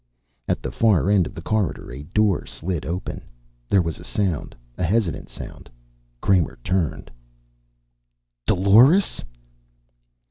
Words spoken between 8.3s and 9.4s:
"Dolores!"